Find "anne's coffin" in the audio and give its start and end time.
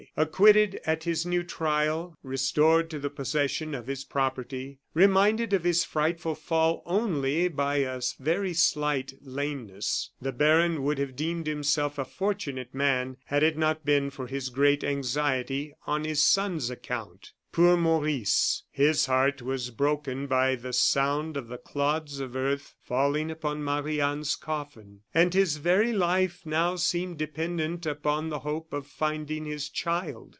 23.99-25.01